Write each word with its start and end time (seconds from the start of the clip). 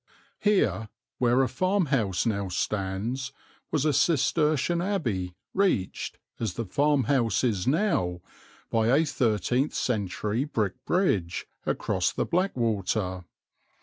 Here, 0.39 0.89
where 1.19 1.43
a 1.43 1.47
farmhouse 1.47 2.25
now 2.25 2.49
stands, 2.49 3.31
was 3.69 3.85
a 3.85 3.93
Cistercian 3.93 4.81
Abbey 4.81 5.35
reached, 5.53 6.17
as 6.39 6.55
the 6.55 6.65
farmhouse 6.65 7.43
is 7.43 7.67
now, 7.67 8.21
by 8.71 8.87
a 8.87 9.05
thirteenth 9.05 9.75
century 9.75 10.43
brick 10.43 10.83
bridge 10.85 11.45
across 11.67 12.11
the 12.11 12.25
Blackwater. 12.25 13.25